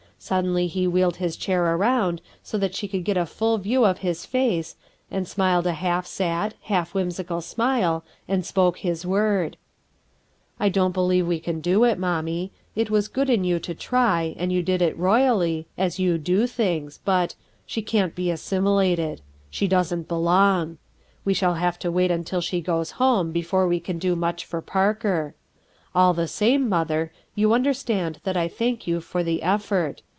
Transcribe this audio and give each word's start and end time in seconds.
Suddenly 0.23 0.67
he 0.67 0.85
wheeled 0.85 1.15
his 1.15 1.35
chair 1.35 1.73
around 1.73 2.21
so 2.43 2.55
that 2.59 2.75
she 2.75 2.87
could 2.87 3.03
get 3.03 3.17
a 3.17 3.25
full 3.25 3.57
THE 3.57 3.75
OLD 3.75 3.87
CAT! 3.95 4.03
67 4.03 4.03
view 4.03 4.09
of 4.11 4.17
liis 4.17 4.27
face, 4.27 4.75
and 5.09 5.27
smiled 5.27 5.65
a 5.65 5.73
half 5.73 6.05
sad, 6.05 6.53
half 6.61 6.93
whimsical 6.93 7.41
smile, 7.41 8.03
and 8.27 8.45
spoke 8.45 8.77
his 8.77 9.03
word:— 9.03 9.57
"I 10.59 10.69
don't 10.69 10.91
believe 10.93 11.25
we 11.25 11.39
can 11.39 11.59
do 11.59 11.83
it, 11.85 11.97
Mommie. 11.97 12.51
It 12.75 12.91
was 12.91 13.07
good 13.07 13.31
in 13.31 13.43
you 13.43 13.57
to 13.61 13.73
try, 13.73 14.35
and 14.37 14.53
you 14.53 14.61
did 14.61 14.83
it 14.83 14.95
royally, 14.95 15.65
as 15.75 15.97
you 15.99 16.19
do 16.19 16.45
things, 16.45 16.99
but— 17.03 17.33
she 17.65 17.81
can't 17.81 18.13
be 18.13 18.29
assimilated! 18.29 19.21
She 19.49 19.67
doesn't 19.67 20.07
belong. 20.07 20.77
We 21.25 21.33
shall 21.33 21.55
have 21.55 21.79
to 21.79 21.91
wait 21.91 22.11
until 22.11 22.41
she 22.41 22.61
goes 22.61 22.91
home 23.01 23.31
before 23.31 23.67
we 23.67 23.79
can 23.79 23.97
do 23.97 24.15
much 24.15 24.45
for 24.45 24.61
Parker. 24.61 25.33
All 25.95 26.13
the 26.13 26.27
same, 26.27 26.69
mother, 26.69 27.11
you 27.33 27.53
under 27.53 27.73
stand 27.73 28.19
that 28.23 28.37
I 28.37 28.47
thank 28.47 28.85
you 28.85 29.01
for 29.01 29.23
the 29.23 29.41
effort. 29.41 30.03